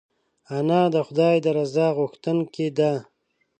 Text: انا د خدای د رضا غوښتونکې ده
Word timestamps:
انا 0.57 0.81
د 0.93 0.95
خدای 1.07 1.35
د 1.45 1.47
رضا 1.57 1.87
غوښتونکې 1.97 2.67
ده 2.77 2.93